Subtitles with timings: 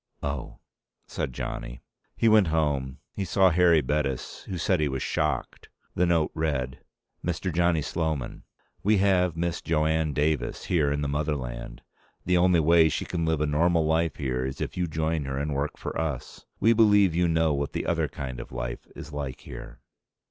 [0.23, 0.57] "Oh,"
[1.05, 1.83] said Johnny.
[2.15, 2.97] He went home.
[3.13, 5.69] He saw Harry Bettis, who said he was shocked.
[5.93, 6.79] The note read:
[7.23, 7.53] Mr.
[7.53, 8.41] Johnny Sloman:
[8.81, 11.83] We have Miss Jo Anne Davis here in the motherland.
[12.25, 15.37] The only way she can live a normal life here is if you join her
[15.37, 16.47] and work for us.
[16.59, 19.81] We believe you know what the other kind of life is like here.